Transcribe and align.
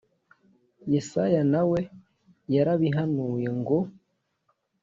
yesaya 0.93 1.41
na 1.51 1.61
we 1.69 1.79
yarabihanuye 2.55 3.49
ngo 3.59 3.77